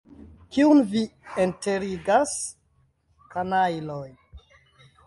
Kiun 0.55 0.79
vi 0.93 1.03
enterigas, 1.43 2.35
kanajloj? 3.37 4.05